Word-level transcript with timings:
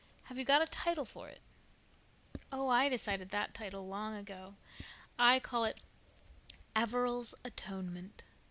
Have 0.23 0.39
you 0.39 0.45
got 0.45 0.63
a 0.63 0.65
title 0.65 1.05
for 1.05 1.29
it?" 1.29 1.43
"Oh, 2.51 2.69
I 2.69 2.89
decided 2.89 3.35
on 3.35 3.43
the 3.43 3.51
title 3.53 3.87
long 3.87 4.15
ago. 4.15 4.55
I 5.19 5.39
call 5.39 5.63
it 5.63 5.83
Averil's 6.75 7.35
atonement. 7.45 8.23